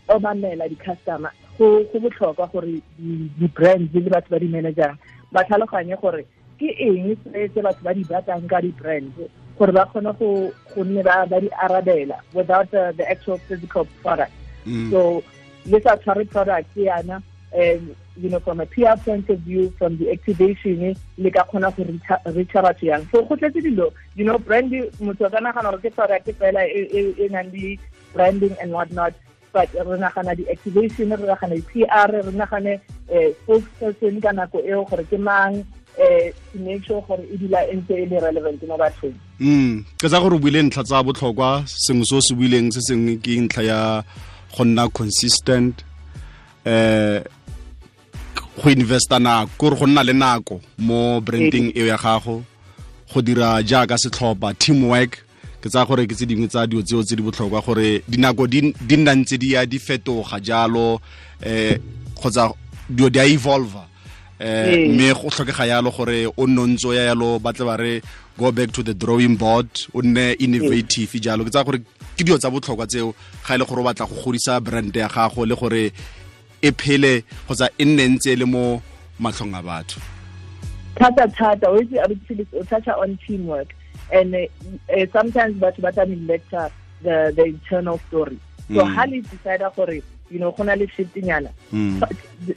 obamela 0.09 0.67
di-customer 0.69 1.31
go 1.57 1.83
go 1.91 1.99
botlhokwa 1.99 2.47
gore 2.51 2.67
di- 2.97 3.29
di-brands 3.39 3.93
le 3.93 4.09
batho 4.09 4.29
ba 4.29 4.39
di-managerang 4.39 4.97
ba 5.31 5.43
tlhaloganye 5.43 5.95
gore 6.01 6.25
ke 6.59 6.69
eng 6.79 7.15
se 7.53 7.61
batho 7.61 7.81
ba 7.83 7.93
di 7.93 8.03
batlang 8.03 8.47
ka 8.49 8.61
di-brands 8.61 9.15
gore 9.57 9.71
ba 9.71 9.85
kgone 9.85 10.11
go 10.19 10.51
nne 10.83 11.03
ba 11.03 11.25
di 11.39 11.49
arabela 11.61 12.17
without 12.33 12.69
the, 12.71 12.93
the 12.97 13.05
actual 13.09 13.37
physical 13.47 13.85
product 14.01 14.31
Mm. 14.65 14.91
so 14.95 15.19
le 15.67 15.75
sa 15.83 15.97
tshware 15.99 16.23
product 16.31 16.71
yana 16.77 17.19
um 17.53 17.95
you 18.17 18.29
know 18.29 18.39
from 18.39 18.59
a 18.61 18.65
PR 18.65 18.95
point 19.05 19.29
of 19.29 19.39
view 19.39 19.73
from 19.77 19.97
the 19.97 20.11
activation 20.11 20.95
le 21.17 21.29
ka 21.31 21.43
kgona 21.43 21.69
go 21.75 21.83
reach- 21.83 22.53
batho 22.61 22.85
yang 22.85 23.05
so 23.11 23.21
go 23.23 23.35
tletse 23.35 23.61
dilo 23.61 23.91
you 24.15 24.25
know 24.25 24.37
brand 24.37 24.71
motho 25.01 25.29
ka 25.31 25.39
nagana 25.39 25.71
gore 25.71 25.81
ke 25.81 25.93
product 25.95 26.29
fela 26.39 26.65
e 26.65 27.27
nang 27.29 27.51
branding 28.13 28.55
and 28.61 28.71
what 28.71 28.91
not 28.91 29.13
but 29.53 29.69
re 29.73 29.97
nagana 30.01 30.35
di-activation 30.35 31.09
re 31.13 31.25
nagana 31.29 31.55
di-PR 31.55 32.09
re 32.11 32.31
nagane 32.31 32.79
eh, 33.09 33.33
spokesperson 33.43 34.21
ka 34.21 34.31
nako 34.31 34.61
eo 34.65 34.85
gore 34.85 35.03
ke 35.05 35.17
mang 35.19 35.61
eh 35.97 36.31
to 36.51 36.57
make 36.59 36.83
sure 36.85 37.01
gore 37.07 37.21
e 37.29 37.37
dula 37.37 37.61
relevant 38.21 38.61
mo 38.67 38.77
bathong 38.77 39.13
Mm. 39.39 39.83
ke 39.97 40.07
tsa 40.09 40.21
gore 40.21 40.37
buile 40.39 40.61
ntlha 40.63 40.83
tsa 40.83 41.03
botlhokwa 41.03 41.63
sengwe 41.67 42.05
se 42.05 42.15
o 42.15 42.21
se 42.21 42.33
buileng 42.33 42.71
se 42.73 42.81
sengwe 42.81 43.17
ke 43.21 43.37
ntlha 43.41 43.61
ya 43.63 43.79
go 44.57 44.63
nna 44.65 44.89
consistent 44.89 45.83
eh 46.65 47.21
go 48.61 48.69
investa 48.69 49.19
nako 49.19 49.49
gore 49.59 49.75
go 49.75 49.87
nna 49.87 50.03
le 50.03 50.13
nako 50.13 50.61
mo 50.77 51.21
branding 51.21 51.71
eo 51.75 51.85
ya 51.87 51.97
gago 51.97 52.43
go 53.13 53.21
dira 53.21 53.63
jaaka 53.63 53.97
setlhopha 53.97 54.53
teamwork. 54.53 55.17
Ke 55.61 55.69
tsa 55.69 55.85
gore 55.85 56.03
ke 56.07 56.15
tse 56.15 56.25
dingwe 56.25 56.47
tsa 56.47 56.67
dio 56.67 56.81
tseo 56.81 57.03
tse 57.03 57.15
di 57.15 57.23
botlhokwa 57.23 57.61
gore 57.63 58.03
dinako 58.07 58.47
di 58.47 58.73
di 58.81 58.97
nna 58.97 59.15
ntse 59.15 59.37
di 59.37 59.53
ya 59.53 59.65
di 59.65 59.79
fetoga 59.79 60.39
jalo 60.43 60.99
um 61.45 61.77
kgotsa 62.15 62.51
dio 62.89 63.09
di 63.09 63.19
a 63.19 63.25
evolva 63.25 63.87
eh 64.39 64.75
Ee. 64.75 64.87
mme 64.91 65.13
go 65.13 65.29
tlhokega 65.29 65.65
yalo 65.65 65.91
gore 65.91 66.27
o 66.35 66.47
nne 66.47 66.59
o 66.59 66.67
ntse 66.67 66.87
ya 66.95 67.03
yalo 67.15 67.39
ba 67.39 67.53
tle 67.53 67.65
ba 67.65 67.77
re 67.77 68.01
go 68.37 68.51
back 68.51 68.71
to 68.73 68.83
the 68.83 68.93
drawing 68.93 69.37
board 69.37 69.69
o 69.93 70.01
nne 70.01 70.35
innovative 70.39 71.19
jalo. 71.21 71.45
Ke 71.45 71.49
tsa 71.49 71.63
gore 71.63 71.79
ke 72.17 72.23
dio 72.23 72.37
tsa 72.37 72.51
botlhokwa 72.51 72.87
tseo 72.87 73.15
ga 73.47 73.55
e 73.55 73.57
le 73.57 73.65
gore 73.65 73.79
o 73.79 73.83
batla 73.87 74.05
go 74.05 74.19
godisa 74.19 74.59
brand 74.59 74.95
ya 74.95 75.07
gago 75.07 75.45
le 75.45 75.55
gore 75.55 75.91
e 76.63 76.71
phele 76.71 77.23
kgotsa 77.45 77.67
e 77.77 77.85
nne 77.85 78.07
ntse 78.15 78.31
e 78.33 78.35
le 78.35 78.45
mo 78.45 78.81
matlhong 79.19 79.53
a 79.53 79.61
batho. 79.61 79.99
Thata 80.95 81.27
thata 81.27 81.67
o 81.69 81.77
itse 81.81 81.99
abuti 81.99 82.47
o 82.55 82.63
toucha 82.63 82.97
on 82.97 83.19
teamwork. 83.27 83.75
And 84.11 84.33
uh, 84.35 84.47
uh, 84.95 85.05
sometimes 85.11 85.59
batho 85.59 85.81
ba 85.81 85.91
tla 85.91 86.05
lecture 86.05 86.71
the 87.03 87.33
the 87.35 87.43
internal 87.45 87.99
story. 88.07 88.39
So 88.73 88.79
Mm. 88.85 88.95
ha 88.95 89.03
le 89.05 89.21
decide 89.21 89.59
gore 89.75 90.01
you 90.31 90.39
know 90.39 90.51
gona 90.53 90.77
le 90.79 90.87
shifting 90.95 91.25
yana 91.27 91.49
Mm. 91.73 91.99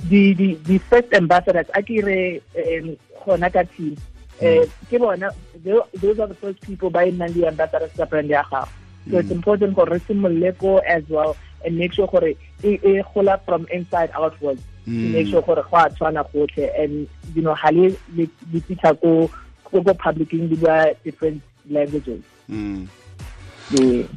the 0.09 0.33
the 0.35 0.55
the 0.69 0.79
first 0.79 1.13
ambassadors 1.13 1.67
a 1.75 1.83
ke 1.83 1.99
re 2.07 2.41
um, 2.63 2.97
gona 3.27 3.51
ka 3.53 3.65
team 3.77 3.97
eh 4.41 4.63
ke 4.89 5.01
bona 5.03 5.31
those 5.65 6.21
are 6.21 6.29
the 6.29 6.39
first 6.39 6.61
people 6.63 6.91
by 6.91 7.05
e 7.09 7.11
nnang 7.11 7.35
di 7.35 7.45
ambassadors 7.45 7.91
tsa 7.99 8.07
brand 8.07 8.31
ya 8.31 8.43
gago. 8.45 8.69
So 9.11 9.19
it's 9.19 9.31
important 9.31 9.75
gore 9.75 9.91
re 9.91 9.99
simolole 10.07 10.53
ko 10.59 10.79
as 10.87 11.03
well 11.09 11.35
and 11.67 11.77
make 11.79 11.93
sure 11.93 12.07
gore 12.07 12.37
e 12.63 12.71
e 12.83 13.03
gola 13.15 13.39
from 13.45 13.67
inside 13.73 14.11
outwards 14.15 14.63
Mm. 14.87 15.13
make 15.13 15.27
sure 15.27 15.43
gore 15.43 15.65
go 15.69 15.77
a 15.77 15.91
tshwana 15.91 16.23
gotlhe 16.33 16.71
and 16.79 17.09
you 17.35 17.43
know 17.43 17.55
ha 17.55 17.71
le 17.75 17.91
le 18.17 18.29
fitlha 18.69 18.95
ko 19.03 19.29
ko 19.65 19.83
publicing 19.95 20.47
di 20.49 20.55
bua 20.55 20.95
different 21.05 21.43
languages 21.69 22.23
Mm. 22.49 22.87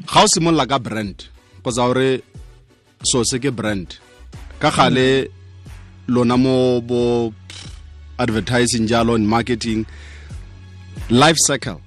Ga 0.06 0.22
o 0.24 0.28
simolola 0.30 0.68
ka 0.70 0.78
brand 0.78 1.26
kgotsa 1.64 1.88
gore 1.90 2.22
so 3.04 3.24
se 3.24 3.40
ke 3.42 3.50
brand 3.50 3.98
ka 4.62 4.70
gale 4.70 5.26
lona 6.08 6.38
mo 6.38 6.82
bo 6.82 7.34
advertising 8.20 8.86
jalo 8.86 9.16
and 9.16 9.26
marketing 9.28 9.86
life 11.10 11.38
cycle 11.42 11.82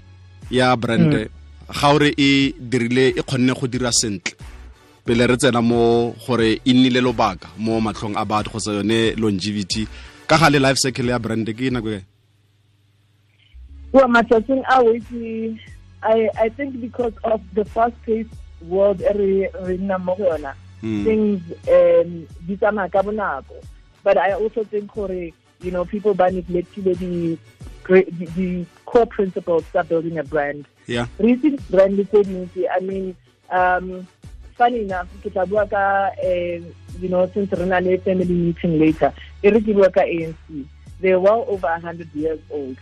ya 0.51 0.75
brand 0.77 1.31
ga 1.71 1.89
ore 1.95 2.11
e 2.19 2.51
dirile 2.59 3.15
e 3.15 3.23
kgonne 3.23 3.55
go 3.55 3.67
dira 3.71 3.93
sentle 3.93 4.35
pele 5.05 5.27
re 5.27 5.37
tsena 5.37 5.63
mo 5.63 6.15
gore 6.27 6.61
e 6.65 6.73
nnile 6.73 7.01
lobaka 7.01 7.49
mo 7.59 7.81
matlhong 7.81 8.17
a 8.17 8.25
batho 8.25 8.51
kgotsa 8.51 8.73
yone 8.73 9.15
longevity. 9.17 9.87
Ka 10.27 10.39
ga 10.39 10.49
le 10.51 10.59
life 10.59 10.79
cycle 10.79 11.09
ya 11.11 11.19
brand 11.19 11.47
ke 11.47 11.71
nako 11.71 11.91
e? 11.99 12.01
Well, 13.93 14.09
matsatsing 14.09 14.65
a 14.69 14.83
wetse 14.83 15.59
I 16.03 16.29
I 16.39 16.49
think 16.49 16.81
because 16.81 17.13
of 17.25 17.41
the 17.55 17.65
fast-paced 17.65 18.31
world 18.69 19.01
e 19.01 19.13
re 19.15 19.49
re 19.67 19.79
nnang 19.79 20.05
mo 20.05 20.15
go 20.17 20.31
yona 20.31 20.55
Mm. 20.83 21.05
things 21.05 21.41
um 21.71 22.27
di 22.47 22.57
tsamaya 22.57 22.91
ka 22.91 23.03
bonako. 23.03 23.55
But 24.03 24.19
I 24.19 24.33
also 24.33 24.65
think 24.65 24.93
gore 24.93 25.31
you 25.63 25.71
know 25.71 25.85
people 25.85 26.15
ba 26.15 26.31
neglectile 26.31 26.99
the 26.99 27.39
the, 27.87 28.27
the 28.35 28.67
core 28.85 29.07
principles 29.07 29.65
of 29.75 29.89
building 29.89 30.19
a 30.19 30.25
brand. 30.25 30.67
Yeah. 30.87 31.07
Recent 31.19 31.63
brand 31.71 31.99
i 32.03 32.81
mean 32.81 33.17
um 33.51 34.07
funny 34.57 34.85
enough 34.87 35.09
ke 35.23 35.33
tla 35.33 35.47
bua 35.47 35.67
ka 35.67 35.85
um 36.31 36.63
you 37.01 37.09
know 37.09 37.27
since 37.35 37.53
re 37.53 37.67
na 37.67 37.79
le 37.79 37.99
family 38.07 38.37
meeting 38.47 38.79
later 38.79 39.13
e 39.43 39.51
re 39.51 39.61
ke 39.61 39.73
bua 39.75 39.91
ka 39.91 40.05
anc 40.05 40.37
they're 41.01 41.19
well 41.19 41.45
over 41.49 41.67
100 41.67 42.09
years 42.15 42.39
old 42.51 42.77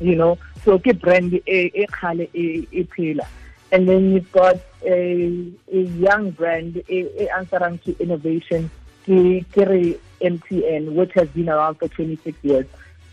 you 0.00 0.16
know. 0.16 0.38
So 0.64 0.78
ke 0.78 0.98
brand 0.98 1.34
e 1.34 1.40
e 1.46 1.86
kgale 1.86 2.28
e 2.34 2.66
e 2.72 2.84
phela. 2.84 3.26
And 3.72 3.88
then 3.88 4.12
you've 4.12 4.32
got 4.32 4.58
a 4.84 5.52
a 5.72 5.80
young 6.06 6.30
brand 6.30 6.82
e, 6.88 7.06
e 7.06 7.28
answerang 7.38 7.82
to 7.84 7.96
innovation. 8.02 8.70
Ke 9.04 9.44
ke 9.52 9.98
MTN 10.20 10.94
which 10.94 11.12
has 11.14 11.28
been 11.28 11.48
around 11.48 11.76
for 11.76 11.88
26 11.88 12.36
years. 12.42 12.66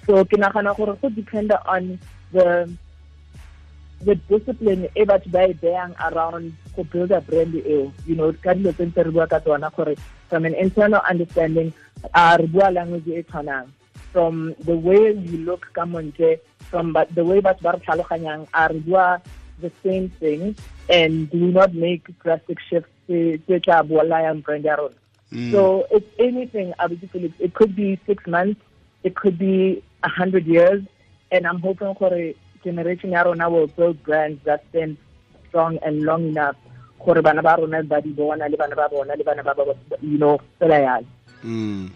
So 0.05 0.24
ke 0.25 0.39
nagana 0.39 0.75
gore 0.75 0.96
go 0.96 1.10
depend 1.10 1.51
on 1.65 2.00
the 2.31 2.69
the 4.01 4.16
discipline 4.30 4.89
e 4.96 5.06
batho 5.06 5.30
ba 5.32 5.48
e 5.50 5.54
beyang 5.54 5.94
around 6.10 6.54
go 6.75 6.84
build 6.84 7.12
a 7.12 7.22
brand 7.22 7.56
eo 7.56 7.92
you 8.06 8.16
know 8.16 8.32
ka 8.34 8.54
dilo 8.54 8.72
tse 8.74 8.86
ntse 8.86 9.04
re 9.04 9.12
bua 9.12 9.27
ka 9.27 9.39
tsona 9.39 9.70
gore 9.75 9.96
from 10.30 10.46
an 10.46 10.54
internal 10.56 11.01
understanding 11.10 11.74
a 12.13 12.38
re 12.38 12.48
bua 12.48 12.70
language 12.72 13.08
e 13.08 13.24
tshwanang 13.24 13.68
from 14.13 14.54
the 14.70 14.75
way 14.75 15.12
we 15.13 15.38
look 15.50 15.66
ka 15.74 15.86
montle 15.86 16.38
from 16.70 16.94
the 17.18 17.24
way 17.25 17.39
batho 17.42 17.62
ba 17.66 17.72
re 17.74 17.80
tlhaloganyang 17.82 18.46
a 18.54 18.68
re 18.70 18.80
bua 18.86 19.22
the 19.62 19.72
same 19.84 20.10
thing 20.22 20.54
and 20.89 21.30
do 21.32 21.50
not 21.51 21.74
make 21.74 22.06
drastic 22.24 22.60
shifts 22.70 22.94
tse 23.10 23.38
tse 23.50 23.60
tla 23.66 23.82
bolayang 23.84 24.42
brand 24.46 24.66
ya 24.66 24.75
rona 24.77 24.96
Mm. 25.27 25.51
so 25.51 25.86
it's 25.92 26.08
anything 26.20 26.72
Abuti 26.80 27.10
Felix. 27.12 27.36
It 27.38 27.54
could 27.54 27.75
be 27.75 28.00
six 28.08 28.25
months, 28.27 28.62
it 29.04 29.13
could 29.20 29.38
be 29.38 29.84
a 30.01 30.08
hundred 30.08 30.48
years, 30.48 30.82
and 31.34 31.46
I'm 31.46 31.60
hoping 31.60 31.92
for 32.00 32.13
a 32.16 32.34
generation 32.64 33.12
ya 33.12 33.24
rona 33.24 33.50
will 33.50 33.68
build 33.78 34.02
brands 34.04 34.40
that 34.46 34.64
stand 34.70 34.98
strong 35.50 35.78
and 35.86 36.04
long 36.04 36.24
enough 36.28 36.56
gore 37.04 37.22
bana 37.22 37.42
ba 37.42 37.56
rona 37.60 37.84
ba 37.84 38.02
di 38.02 38.12
bona 38.14 38.48
le 38.50 38.58
bana 38.58 38.76
ba 38.76 38.90
bona 38.92 39.16
le 39.16 39.24
bana 39.24 39.44
ba 39.44 39.54
ba 39.54 39.64
you 40.02 40.18
know 40.18 40.36
fela 40.60 40.80
yalo 40.80 41.08
mm. 41.44 41.90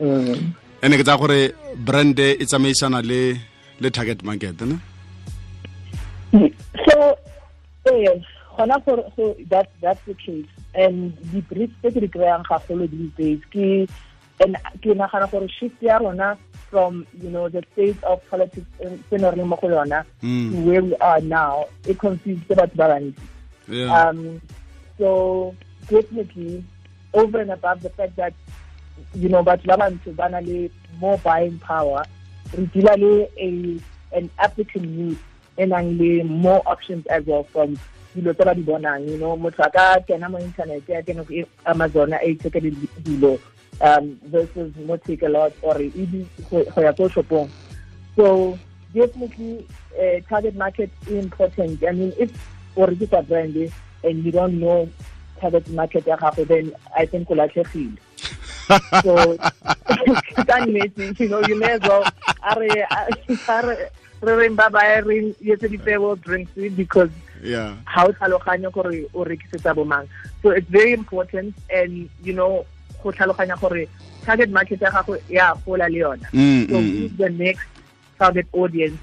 mm. 0.00 0.36
ene 0.82 0.94
ke 0.98 1.04
tsa 1.06 1.16
gore 1.18 1.40
brand 1.86 2.18
e 2.18 2.44
tsamaisana 2.44 3.00
le 3.10 3.20
le 3.80 3.88
target 3.90 4.22
market 4.22 4.60
ne 4.70 4.76
so 6.86 6.96
eh 7.90 8.18
gona 8.56 8.76
for 8.84 8.98
so 9.16 9.34
that 9.50 9.68
that's 9.80 10.02
the 10.06 10.14
case 10.14 10.50
and 10.74 11.14
the 11.32 11.40
briefs 11.50 11.74
tse 11.82 11.94
ke 11.94 12.00
di 12.04 12.10
kry-ang 12.16 12.44
gagolo 12.50 12.86
these 12.90 13.12
days 13.20 13.40
ke 13.54 13.66
and 14.42 14.58
ke 14.82 14.90
nagana 15.02 15.30
gore 15.30 15.48
shift 15.58 15.82
ya 15.82 15.98
rona 16.02 16.34
from 16.74 17.06
you 17.22 17.30
know 17.30 17.48
the 17.48 17.62
state 17.72 18.02
of 18.02 18.18
politics 18.28 18.66
tse 18.82 19.18
ne 19.22 19.30
re 19.30 19.44
mo 19.50 19.56
go 19.62 19.68
yona 19.72 20.00
to 20.20 20.62
where 20.66 20.82
we 20.82 20.96
are 21.08 21.20
now 21.20 21.66
it 21.86 21.98
confused 22.04 22.48
batho 22.60 22.74
ba 22.80 22.88
bantsi. 22.92 23.86
Um 23.98 24.42
so 24.98 25.54
definitely 25.86 26.64
over 27.20 27.38
and 27.44 27.54
above 27.56 27.78
the 27.86 27.92
fact 28.00 28.16
that 28.16 28.34
you 29.14 29.28
know 29.28 29.44
batho 29.50 29.70
ba 29.70 29.78
bantsho 29.84 30.16
ba 30.18 30.28
na 30.34 30.42
le 30.48 30.66
more 30.98 31.16
buying 31.28 31.62
power 31.70 32.02
re 32.58 32.98
le 33.04 33.14
a 33.38 33.48
an 34.18 34.28
African 34.48 34.90
youth 34.98 35.22
e 35.56 35.64
nang 35.64 35.94
le 36.02 36.12
more 36.26 36.60
options 36.66 37.06
as 37.06 37.22
well 37.32 37.46
from 37.54 37.78
dilo 38.18 38.34
tse 38.34 38.50
ba 38.50 38.58
di 38.58 38.66
bonang 38.66 39.06
you 39.06 39.18
know. 39.22 39.36
Motho 39.38 39.62
a 39.62 39.70
ka 39.70 39.88
kena 40.10 40.26
mo 40.30 40.42
internet 40.42 40.82
a 40.90 41.02
kena 41.06 41.22
ko 41.22 41.46
amazon 41.66 42.18
a 42.18 42.18
ithekele 42.34 42.74
dilo 43.06 43.38
um 43.80 44.18
versus 44.24 44.72
Takealot 44.74 45.52
or 45.62 45.80
e 45.80 46.26
go 46.50 46.64
ya 46.80 46.92
so 48.16 48.58
definitely 48.94 49.66
uh, 50.00 50.20
target 50.28 50.56
market 50.56 50.90
is 51.06 51.24
important. 51.24 51.82
I 51.84 51.92
mean, 51.92 52.12
if 52.18 52.30
or 52.76 52.90
it's 52.90 53.12
a 53.12 53.22
brand 53.22 53.72
and 54.02 54.24
you 54.24 54.32
don't 54.32 54.58
know 54.58 54.88
target 55.40 55.68
market 55.70 56.04
then 56.48 56.74
I 56.96 57.06
think 57.06 57.30
o 57.30 57.34
latlhegile. 57.34 57.98
so 59.02 59.14
you 61.20 61.28
know, 61.28 61.42
you 61.46 61.58
may 61.58 61.72
as 61.72 61.80
well 61.82 62.04
a 62.42 62.58
re 62.58 62.68
a 62.70 63.66
re 63.66 63.76
re 64.22 64.32
reng 64.32 64.56
ba 64.56 64.70
baya 64.70 65.02
re 65.02 65.34
yetse 65.42 65.68
dipeo 65.68 66.20
drinks 66.20 66.52
because 66.74 67.10
yeah 67.42 67.76
o 67.96 68.12
tlhaloganya 68.12 68.72
gore 68.72 69.04
o 69.14 69.24
rekisetsa 69.24 69.76
bomang 69.76 70.08
so 70.42 70.50
it's 70.50 70.68
very 70.68 70.92
important 70.92 71.54
and 71.68 72.08
you 72.22 72.32
know 72.32 72.64
go 73.04 73.12
tlhaloganya 73.12 73.56
gore 73.60 73.84
target 74.26 74.50
market 74.50 74.80
ya 74.80 74.90
gago 74.96 75.16
ya 75.28 75.52
gola 75.66 75.88
le 75.92 75.98
yona 76.04 76.28
Mm, 76.32 76.62
so 76.72 76.76
mm, 76.80 76.92
who's 76.96 77.12
the 77.20 77.30
next 77.30 77.68
target 78.18 78.46
audience 78.56 78.96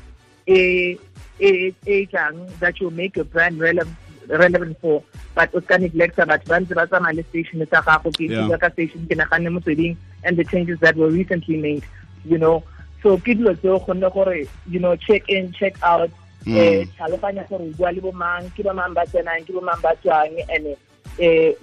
e 0.50 0.98
e 1.40 1.50
e 1.86 2.06
tlang 2.10 2.38
that 2.60 2.80
you 2.82 2.90
make 2.90 3.16
your 3.16 3.26
brand 3.30 3.60
relevant 3.62 3.94
relevant 4.42 4.74
for 4.82 5.04
but 5.36 5.54
o 5.54 5.62
ska 5.62 5.78
neglecta 5.78 6.26
batho 6.26 6.50
ba 6.50 6.60
ntse 6.60 6.74
ba 6.80 6.88
tsamaya 6.90 7.16
le 7.20 7.24
station 7.30 7.62
sa 7.70 7.82
gago 7.86 8.10
ke 8.18 8.26
yeah. 8.32 8.58
ka 8.58 8.70
station 8.74 9.06
ke 9.10 9.14
naganne 9.22 9.50
motsweding 9.54 9.94
and 10.26 10.38
the 10.38 10.46
changes 10.52 10.80
that 10.80 10.96
were 10.96 11.10
recently 11.14 11.58
made 11.58 11.84
you 12.26 12.38
know 12.38 12.64
so 13.04 13.18
ke 13.18 13.38
dilo 13.38 13.54
tseo 13.62 13.78
gonne 13.86 14.08
gore 14.18 14.40
you 14.74 14.80
know 14.80 14.96
check 15.08 15.22
in 15.30 15.52
check 15.54 15.78
out 15.84 16.10
Mm. 16.42 16.58
eh 16.58 16.86
tlhaloganya 16.98 17.46
gore 17.46 17.70
o 17.70 17.74
bua 17.78 17.92
le 17.94 18.02
bomang 18.02 18.50
ke 18.58 18.66
ba 18.66 18.74
mang 18.74 18.94
ba 18.98 19.06
tsenang 19.06 19.46
ke 19.46 19.54
bo 19.54 19.62
mang 19.62 19.78
ba 19.78 19.94
tswang 20.02 20.34
and 20.50 20.74
eh 21.22 21.54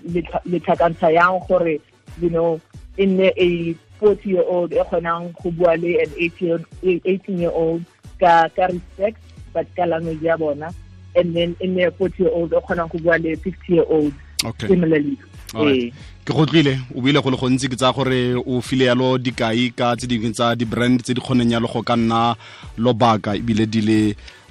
le 0.47 0.59
tlhakantsha 0.63 1.11
yang 1.11 1.35
gore 1.51 1.83
you 2.21 2.31
know 2.31 2.61
e 2.97 3.07
nne 3.07 3.33
a 3.37 3.75
40 4.01 4.31
year 4.31 4.45
old 4.47 4.73
e 4.73 4.83
kgonang 4.85 5.33
go 5.43 5.51
bua 5.51 5.77
le 5.77 6.01
an 6.03 6.11
18 6.17 7.39
year 7.39 7.53
old 7.55 7.83
ka 8.21 8.49
ka 8.57 8.67
respect 8.67 9.19
but 9.53 9.67
ka 9.77 9.85
language 9.85 10.23
ya 10.23 10.37
bona. 10.37 10.71
And 11.17 11.35
then 11.35 11.57
e 11.61 11.67
nne 11.67 11.87
a 11.87 11.91
40 11.91 12.23
year 12.23 12.33
old 12.33 12.53
e 12.53 12.61
kgonang 12.61 12.91
go 12.91 12.99
bua 12.99 13.19
le 13.19 13.37
50 13.37 13.75
year 13.75 13.87
old 13.89 14.13
okay 14.45 14.69
similarly 14.69 15.19
Eh. 15.57 15.89
ke 16.29 16.37
go 16.37 16.45
tlile 16.45 16.77
o 16.93 17.01
buile 17.01 17.23
go 17.25 17.31
le 17.33 17.39
gontsi 17.41 17.71
ke 17.73 17.77
tsa 17.77 17.89
gore 17.97 18.37
o 18.37 18.61
file 18.61 18.85
yalo 18.85 19.17
dikai 19.17 19.73
ka 19.73 19.97
tse 19.97 20.05
dingwe 20.05 20.29
tsa 20.37 20.53
di-brand 20.53 21.01
tse 21.01 21.17
di 21.17 21.25
kgoneng 21.25 21.57
yalo 21.57 21.65
go 21.65 21.81
ka 21.81 21.97
nna 21.97 22.37
lobaka 22.77 23.33
ebile 23.33 23.65
di 23.65 23.81
le 23.81 24.01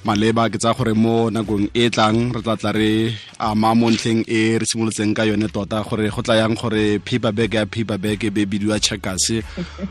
maleba 0.07 0.47
ke 0.47 0.57
tsa 0.57 0.71
gore 0.71 0.93
mo 0.95 1.27
nakong 1.27 1.67
e 1.75 1.89
tlang 1.91 2.31
re 2.35 2.39
tla 2.39 2.55
tla 2.55 2.71
re 2.71 3.11
ama 3.39 3.75
mo 3.75 3.91
ntlheng 3.91 4.23
e 4.23 4.55
re 4.55 4.65
simolotseng 4.69 5.11
ka 5.17 5.27
yone 5.27 5.47
tota 5.51 5.83
gore 5.83 6.07
go 6.07 6.21
tla 6.23 6.39
yang 6.39 6.55
gore 6.55 6.99
paper 7.03 7.35
bag 7.35 7.53
ya 7.53 7.65
paper 7.65 7.99
bag 7.99 8.23
e 8.23 8.29
be 8.31 8.47
bidiwa 8.47 8.79
checkers 8.79 9.43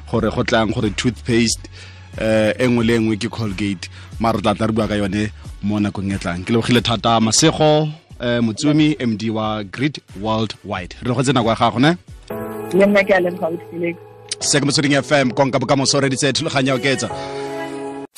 gore 0.09 0.29
go 0.33 0.43
tla 0.43 0.65
yang 0.65 0.73
gore 0.73 0.89
toothpaste 0.97 1.69
eh 2.17 2.57
e 2.57 2.65
nngwe 2.65 2.85
le 2.89 2.95
engwe 2.97 3.17
ke 3.21 3.29
colgate. 3.29 3.93
Ma 4.21 4.33
re 4.33 4.41
tla 4.41 4.57
tla 4.57 4.67
re 4.67 4.73
bua 4.73 4.89
ka 4.89 4.97
yone 4.97 5.29
mo 5.63 5.77
nakong 5.77 6.09
e 6.09 6.19
tlang. 6.19 6.41
Ke 6.49 6.57
lebogile 6.57 6.81
thata 6.81 7.21
masego 7.21 7.93
eh 8.17 8.41
motsumi 8.41 8.97
md 8.97 9.23
wa 9.37 9.61
grid 9.65 10.01
world 10.17 10.57
wide. 10.65 10.97
Re 11.05 11.13
go 11.13 11.21
tsena 11.21 11.45
kwa 11.45 11.55
gago 11.61 11.79
ne? 11.79 11.93
Le 12.73 12.85
nna 12.89 13.05
ke 13.05 13.13
a 13.13 13.21
leboga 13.21 13.53
Felix. 13.69 14.01
se 14.41 14.61
ke 14.61 14.65
motsweding 14.65 14.97
fm 15.01 15.31
konka 15.33 15.59
bokamoso 15.59 16.01
reditse 16.01 16.33
thulaganyo 16.33 16.75
oketsa 16.75 17.09